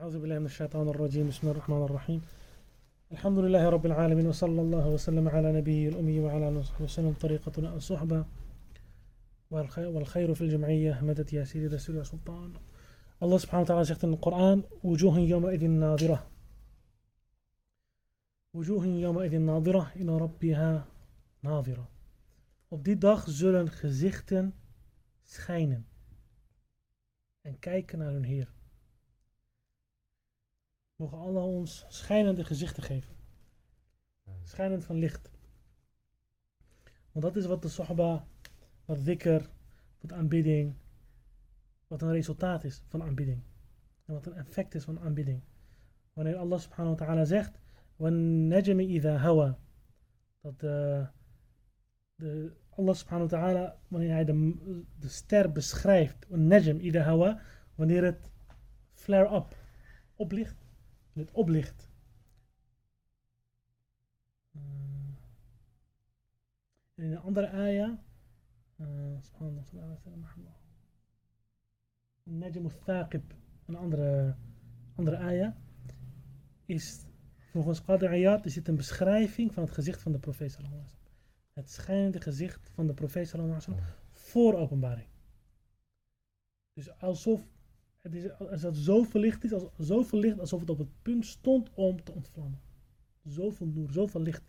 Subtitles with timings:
[0.00, 2.20] أعوذ بالله من الشيطان الرجيم بسم الله الرحمن الرحيم.
[3.12, 7.12] الحمد لله رب العالمين وصلى الله وسلم على نبيه الأمي وعلى آله وسلم.
[7.12, 8.24] طريقتنا الصحبة
[9.50, 12.52] والخير, في الجمعية مدد يا سيدي رسول سلطان.
[13.22, 16.26] الله سبحانه وتعالى het Koran وجوه يومئذ ناظرة.
[18.54, 20.86] وجوه يومئذ ناظرة إلى ربها
[21.42, 21.88] ناظرة.
[22.68, 24.54] Op die dag zullen gezichten
[25.24, 25.86] schijnen
[27.42, 28.59] en kijken naar hun Heer.
[30.99, 33.15] Mogen Allah ons schijnende gezichten geven.
[34.43, 35.31] Schijnend van licht.
[37.11, 38.27] Want dat is wat de sahaba,
[38.85, 39.49] wat dhikr,
[40.01, 40.75] wat aanbidding,
[41.87, 43.41] wat een resultaat is van aanbidding.
[44.05, 45.41] En wat een effect is van aanbidding.
[46.13, 47.59] Wanneer Allah subhanahu wa ta'ala zegt,
[47.97, 49.57] وَالنَّجْمِ إِذَا hawa.
[50.41, 51.07] Dat de,
[52.15, 54.53] de, Allah subhanahu wa ta'ala, wanneer hij de,
[54.99, 57.41] de ster beschrijft, najm إِذَا hawa,
[57.75, 58.29] wanneer het
[58.93, 59.55] flare-up,
[60.15, 60.65] oplicht,
[61.12, 61.88] het oplicht.
[66.94, 67.98] En in een andere ayah,
[72.22, 73.34] Najm al-Thaqib,
[73.66, 74.36] een andere,
[74.94, 75.54] andere ayah,
[76.64, 77.06] is
[77.50, 80.84] volgens Qadr Ayat is dit een beschrijving van het gezicht van de profeet sallallahu.
[81.52, 83.74] Het schijnende gezicht van de profeet sallallahu
[84.12, 85.08] voor openbaring.
[86.72, 87.46] Dus alsof
[88.00, 90.04] het is, als het zo verlicht is, als, zo
[90.38, 92.60] alsof het op het punt stond om te ontvlammen.
[93.24, 94.42] Zoveel noer, zoveel licht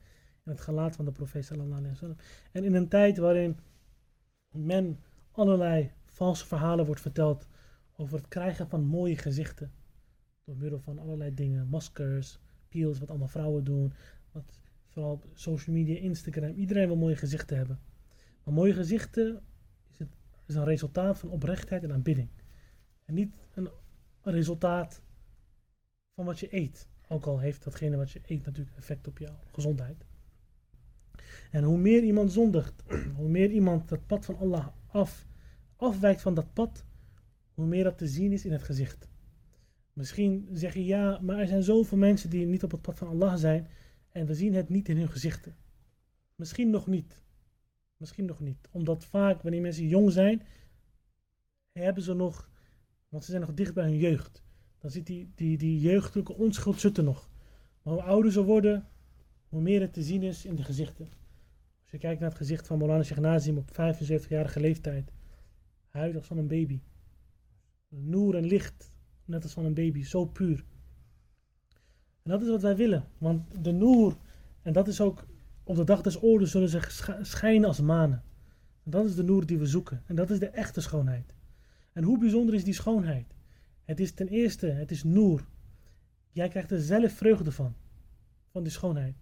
[0.46, 2.16] in het gelaat van de profeet sallallahu alaihi.
[2.52, 3.58] En in een tijd waarin
[4.52, 5.00] men
[5.32, 7.48] allerlei valse verhalen wordt verteld
[7.96, 9.72] over het krijgen van mooie gezichten.
[10.44, 13.94] Door middel van allerlei dingen, maskers, peels, wat allemaal vrouwen doen.
[14.32, 17.80] Wat vooral op social media, Instagram, iedereen wil mooie gezichten hebben.
[18.44, 19.42] Maar mooie gezichten
[19.90, 20.10] is, het,
[20.46, 22.30] is een resultaat van oprechtheid en aanbidding.
[23.12, 23.70] Niet een,
[24.22, 25.02] een resultaat
[26.14, 26.88] van wat je eet.
[27.08, 30.06] Ook al heeft datgene wat je eet natuurlijk effect op jouw gezondheid.
[31.52, 32.84] En hoe meer iemand zondigt,
[33.18, 35.28] hoe meer iemand dat pad van Allah af,
[35.76, 36.86] afwijkt van dat pad,
[37.54, 39.10] hoe meer dat te zien is in het gezicht.
[39.94, 43.08] Misschien zeg je ja, maar er zijn zoveel mensen die niet op het pad van
[43.08, 43.68] Allah zijn
[44.10, 45.56] en we zien het niet in hun gezichten.
[46.36, 47.22] Misschien nog niet.
[47.98, 48.68] Misschien nog niet.
[48.72, 50.42] Omdat vaak wanneer mensen jong zijn,
[51.72, 52.51] hebben ze nog,
[53.12, 54.44] want ze zijn nog dicht bij hun jeugd.
[54.80, 57.30] Dan zit die, die, die jeugdelijke onschuld zit er nog.
[57.82, 58.88] Maar hoe ouder ze worden,
[59.50, 61.06] hoe meer het te zien is in de gezichten.
[61.82, 65.12] Als je kijkt naar het gezicht van Molana Sheikh op 75-jarige leeftijd.
[65.88, 66.82] Huid als van een baby.
[67.88, 68.92] Noer en licht,
[69.26, 70.66] net als van een baby, zo puur.
[72.24, 73.08] En dat is wat wij willen.
[73.18, 74.18] Want de noer,
[74.62, 75.26] en dat is ook
[75.64, 76.80] op de dag des oordeels zullen ze
[77.22, 78.24] schijnen als manen.
[78.84, 80.04] En dat is de noer die we zoeken.
[80.06, 81.34] En dat is de echte schoonheid.
[81.94, 83.34] En hoe bijzonder is die schoonheid?
[83.84, 85.46] Het is ten eerste, het is noer.
[86.32, 87.76] Jij krijgt er zelf vreugde van.
[88.52, 89.16] Van die schoonheid.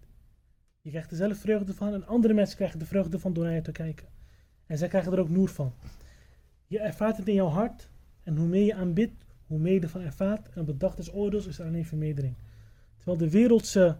[0.80, 3.54] Je krijgt er zelf vreugde van en andere mensen krijgen de vreugde van door naar
[3.54, 4.08] je te kijken.
[4.66, 5.72] En zij krijgen er ook noer van.
[6.66, 7.88] Je ervaart het in jouw hart.
[8.22, 10.48] En hoe meer je aanbidt, hoe meer je ervan ervaart.
[10.48, 12.34] En op de dag des oordeels is er alleen vermeerdering.
[12.96, 13.98] Terwijl de wereldse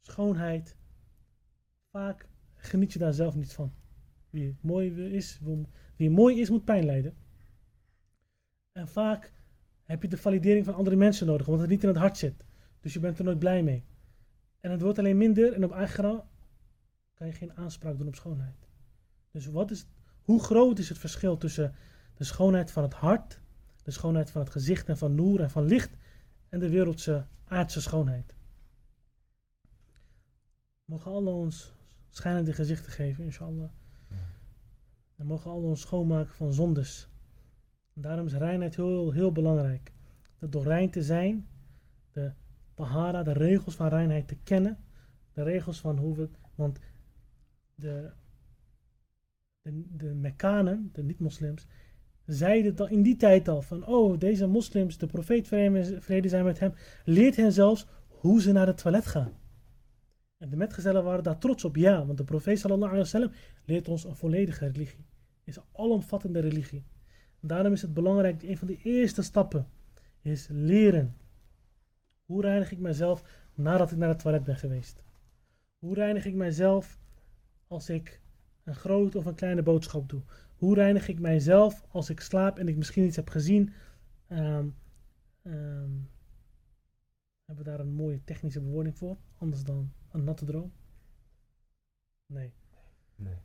[0.00, 0.76] schoonheid,
[1.90, 3.72] vaak geniet je daar zelf niet van.
[4.30, 5.40] Wie mooi is,
[5.96, 7.14] wie mooi is moet pijn lijden.
[8.72, 9.32] En vaak
[9.82, 12.44] heb je de validering van andere mensen nodig, want het niet in het hart zit.
[12.80, 13.84] Dus je bent er nooit blij mee.
[14.60, 16.22] En het wordt alleen minder en op eigen
[17.14, 18.68] kan je geen aanspraak doen op schoonheid.
[19.30, 19.86] Dus wat is,
[20.22, 21.74] hoe groot is het verschil tussen
[22.14, 23.40] de schoonheid van het hart,
[23.82, 25.96] de schoonheid van het gezicht en van noer en van licht
[26.48, 28.34] en de wereldse aardse schoonheid.
[30.84, 31.72] Mogen Allah ons
[32.10, 33.70] schijnende gezichten geven, inshallah.
[35.18, 37.08] En mogen Allah ons schoonmaken van zondes.
[37.92, 39.92] Daarom is reinheid heel, heel belangrijk.
[40.38, 41.48] Dat door rein te zijn,
[42.12, 42.32] de
[42.74, 44.78] tahara, de regels van reinheid te kennen.
[45.32, 46.80] De regels van hoe we, want
[47.74, 48.10] de,
[49.62, 51.66] de, de Mekkanen, de niet-moslims,
[52.26, 55.46] zeiden dan in die tijd al van, oh, deze moslims, de profeet
[56.00, 56.74] vrede zijn met hem,
[57.04, 59.32] leert hen zelfs hoe ze naar het toilet gaan.
[60.36, 63.32] En de metgezellen waren daar trots op, ja, want de profeet sallallahu alaihi wasallam
[63.64, 65.06] leert ons een volledige religie.
[65.48, 66.84] Is een alomvattende religie.
[67.40, 69.66] Daarom is het belangrijk, een van de eerste stappen
[70.20, 71.16] is leren.
[72.24, 73.24] Hoe reinig ik mezelf
[73.54, 75.02] nadat ik naar het toilet ben geweest?
[75.78, 76.98] Hoe reinig ik mijzelf
[77.66, 78.20] als ik
[78.64, 80.22] een grote of een kleine boodschap doe?
[80.56, 83.72] Hoe reinig ik mijzelf als ik slaap en ik misschien iets heb gezien?
[84.28, 84.76] Um,
[85.42, 86.10] um,
[87.44, 89.16] hebben we daar een mooie technische bewoording voor?
[89.38, 90.72] Anders dan een natte droom?
[93.16, 93.38] Nee.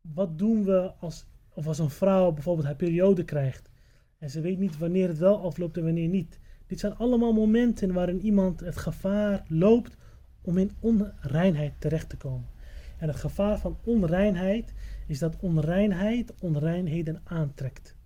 [0.00, 3.70] Wat doen we als, of als een vrouw bijvoorbeeld haar periode krijgt
[4.18, 6.38] En ze weet niet wanneer het wel afloopt en wanneer niet.
[6.66, 9.96] Dit zijn allemaal momenten waarin iemand het gevaar loopt
[10.42, 12.48] om in onreinheid terecht te komen.
[12.98, 14.74] En het gevaar van onreinheid
[15.06, 17.96] is dat onreinheid onreinheden aantrekt.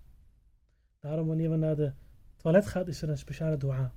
[0.99, 1.93] Daarom wanneer we naar de
[2.37, 3.93] toilet gaan is er een speciale dua.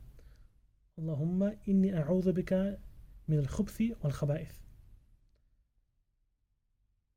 [0.95, 2.79] Allahumma inni a'udhu bika
[3.25, 4.68] min al-khubthi wal-khaba'ith.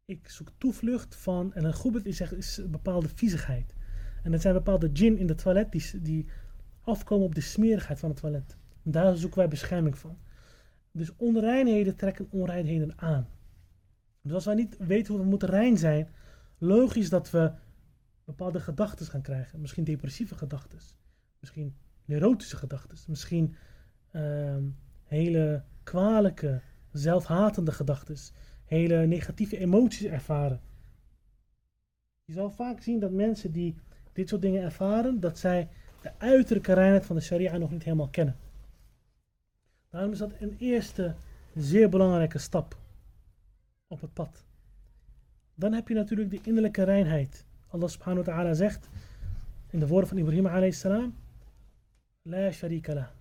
[0.05, 3.75] Ik zoek toevlucht van, en een goebet is, is een bepaalde viezigheid.
[4.23, 6.27] En het zijn bepaalde djinn in de toilet die, die
[6.81, 8.57] afkomen op de smerigheid van het toilet.
[8.83, 10.17] En daar zoeken wij bescherming van.
[10.91, 13.27] Dus onreinheden trekken onreinheden aan.
[14.21, 16.09] Dus als wij niet weten hoe we moeten rein zijn,
[16.57, 17.51] logisch dat we
[18.25, 19.61] bepaalde gedachten gaan krijgen.
[19.61, 20.79] Misschien depressieve gedachten.
[21.39, 21.75] Misschien
[22.05, 22.97] neurotische gedachten.
[23.07, 23.55] Misschien
[24.11, 24.63] ehm,
[25.03, 26.61] hele kwalijke,
[26.91, 28.15] zelfhatende gedachten.
[28.71, 30.59] Hele negatieve emoties ervaren.
[32.25, 33.75] Je zal vaak zien dat mensen die
[34.13, 35.67] dit soort dingen ervaren, dat zij
[36.01, 38.35] de uiterlijke reinheid van de sharia nog niet helemaal kennen.
[39.89, 41.15] Daarom is dat een eerste
[41.55, 42.77] zeer belangrijke stap
[43.87, 44.45] op het pad.
[45.55, 47.45] Dan heb je natuurlijk de innerlijke reinheid.
[47.67, 48.89] Allah subhanahu wa ta'ala zegt
[49.69, 51.15] in de woorden van Ibrahim alayhi salam.
[52.21, 53.11] La sharika la.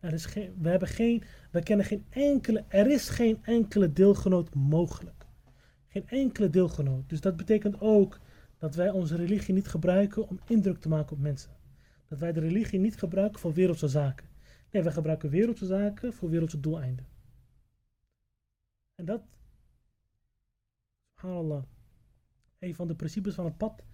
[0.00, 4.54] Er is geen, we, hebben geen, we kennen geen enkele, er is geen enkele deelgenoot
[4.54, 5.26] mogelijk.
[5.88, 7.08] Geen enkele deelgenoot.
[7.08, 8.20] Dus dat betekent ook
[8.58, 11.50] dat wij onze religie niet gebruiken om indruk te maken op mensen.
[12.08, 14.26] Dat wij de religie niet gebruiken voor wereldse zaken.
[14.70, 17.06] Nee, wij gebruiken wereldse zaken voor wereldse doeleinden.
[18.94, 19.22] En dat,
[21.14, 21.62] subhanallah,
[22.58, 23.84] een van de principes van het pad,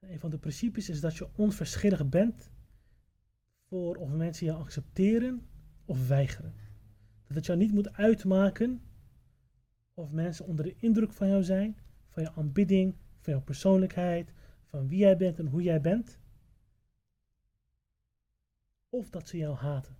[0.00, 2.50] een van de principes is dat je onverschillig bent
[3.68, 5.46] voor of mensen je accepteren
[5.84, 6.54] of weigeren.
[7.26, 8.82] Dat het jou niet moet uitmaken
[9.94, 11.76] of mensen onder de indruk van jou zijn,
[12.08, 14.32] van je aanbidding, van jouw persoonlijkheid,
[14.64, 16.18] van wie jij bent en hoe jij bent.
[18.88, 19.96] Of dat ze jou haten.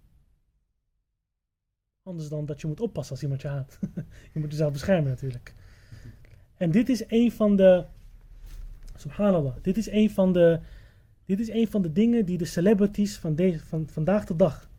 [2.02, 3.78] Anders dan dat je moet oppassen als iemand je haat.
[4.32, 5.54] je moet jezelf beschermen natuurlijk.
[6.56, 7.84] En dit is een van de.
[8.94, 9.56] Subhanallah.
[9.62, 10.60] Dit is een van de.
[11.26, 14.70] Dit is een van de dingen die de celebrities van, deze, van vandaag de dag,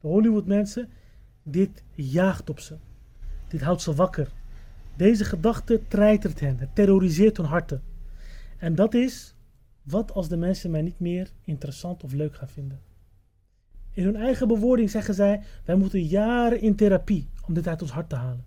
[0.00, 0.88] de Hollywood mensen,
[1.42, 2.76] dit jaagt op ze.
[3.48, 4.32] Dit houdt ze wakker.
[4.96, 7.82] Deze gedachte treitert hen, het terroriseert hun harten.
[8.58, 9.34] En dat is,
[9.82, 12.80] wat als de mensen mij niet meer interessant of leuk gaan vinden?
[13.92, 17.90] In hun eigen bewoording zeggen zij, wij moeten jaren in therapie om dit uit ons
[17.90, 18.44] hart te halen.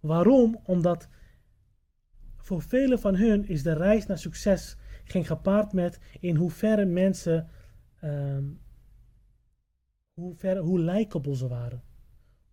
[0.00, 0.60] Waarom?
[0.64, 1.08] Omdat
[2.36, 4.76] voor velen van hun is de reis naar succes
[5.10, 7.48] geen gepaard met in hoeverre mensen,
[8.04, 8.60] um,
[10.14, 11.82] hoe, ver, hoe likable ze waren.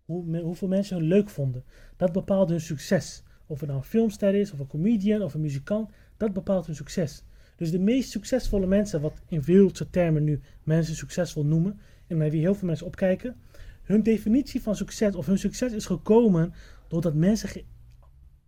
[0.04, 1.64] Hoe, hoeveel mensen hun leuk vonden.
[1.96, 3.22] Dat bepaalt hun succes.
[3.46, 5.90] Of het nou een filmster is, of een comedian, of een muzikant.
[6.16, 7.24] Dat bepaalt hun succes.
[7.56, 12.30] Dus de meest succesvolle mensen, wat in wereldse termen nu mensen succesvol noemen, en naar
[12.30, 13.36] wie heel veel mensen opkijken,
[13.82, 16.52] hun definitie van succes, of hun succes is gekomen
[16.88, 17.62] doordat mensen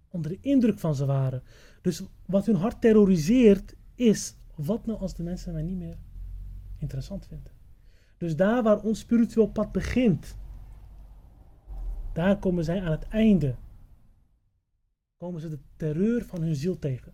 [0.08, 1.43] onder de indruk van ze waren.
[1.82, 5.99] Dus wat hun hart terroriseert is, wat nou als de mensen mij niet meer
[6.79, 7.53] interessant vinden?
[8.19, 10.37] Dus daar waar ons spiritueel pad begint,
[12.12, 13.56] daar komen zij aan het einde.
[15.17, 17.12] Komen ze de terreur van hun ziel tegen.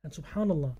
[0.00, 0.76] En subhanallah.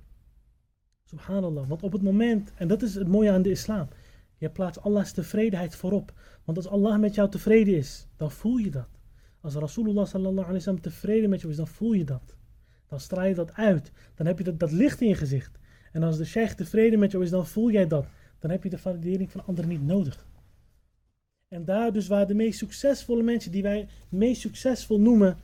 [1.04, 1.68] Subhanallah.
[1.68, 3.88] Want op het moment, en dat is het mooie aan de islam.
[4.36, 6.12] Je plaatst Allah's tevredenheid voorop.
[6.44, 8.88] Want als Allah met jou tevreden is, dan voel je dat.
[9.40, 12.36] Als Rasulullah sallallahu tevreden met jou is, dan voel je dat.
[12.94, 13.92] Dan straal je dat uit.
[14.14, 15.58] Dan heb je dat, licht in je gezicht.
[15.92, 18.06] En als de sheikh tevreden met jou is, dan voel jij dat.
[18.38, 20.26] Dan heb je de validering van anderen niet nodig.
[21.48, 25.36] En daar dus waar de meest succesvolle mensen, die wij meest succesvol noemen,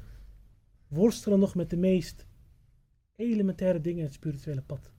[0.88, 2.26] worstelen nog met de meest
[3.16, 4.90] elementaire dingen in het spirituele pad.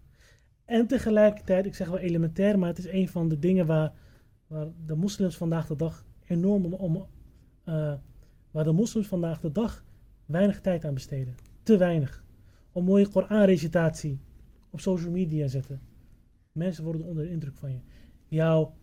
[0.65, 3.93] En tegelijkertijd, ik zeg wel elementair, maar het is een van de dingen waar,
[4.47, 6.95] waar de moslims vandaag de dag enorm om,
[7.65, 7.93] uh,
[8.51, 9.83] waar de moslims vandaag de dag
[10.25, 11.35] weinig tijd aan besteden.
[11.63, 12.20] Te weinig.
[12.71, 14.19] Om mooie Koran-recitatie
[14.69, 15.81] op social media zetten.
[16.51, 17.79] Mensen worden onder de indruk van je.
[18.27, 18.73] Jouw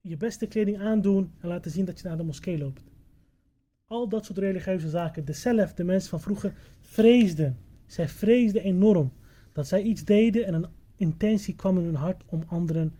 [0.00, 2.84] je beste kleding aandoen en laten zien dat je naar de moskee loopt.
[3.86, 5.24] Al dat soort religieuze zaken.
[5.24, 7.58] De zelf, de mensen van vroeger, vreesden.
[7.86, 9.12] Zij vreesden enorm
[9.52, 10.66] dat zij iets deden en een
[10.96, 12.94] intentie kwam in hun hart om anderen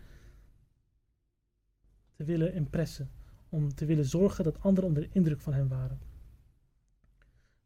[2.15, 3.11] te willen impressen.
[3.49, 5.99] Om te willen zorgen dat anderen onder de indruk van hen waren.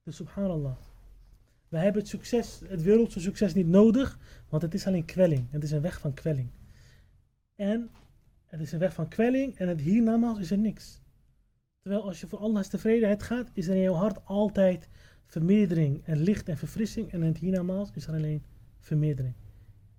[0.04, 0.78] Dus subhanallah.
[1.70, 4.20] Wij hebben het succes, het wereldse succes niet nodig,
[4.50, 5.48] want het is alleen kwelling.
[5.50, 6.50] Het is een weg van kwelling.
[7.56, 7.90] En
[8.46, 11.02] het is een weg van kwelling en het hiernamaals is er niks.
[11.80, 14.90] Terwijl als je voor Allah's tevredenheid gaat, is er in jouw hart altijd
[15.26, 17.12] vermeerdering en licht en verfrissing.
[17.12, 18.44] En in het hiernamaals is er alleen
[18.80, 19.34] vermeerdering.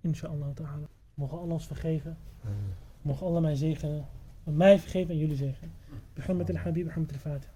[0.01, 0.87] Inshallah ta'ala.
[1.13, 2.17] Mogen Allah ons vergeven.
[3.01, 4.05] Mogen Allah mij zegenen.
[4.43, 5.73] Mij vergeven en jullie zegenen.
[6.13, 7.49] Begin met de Habib, Muhammad al-Fatih.